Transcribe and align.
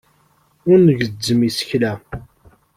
Ur 0.69 0.79
ngezzem 0.87 1.39
isekla. 1.49 1.93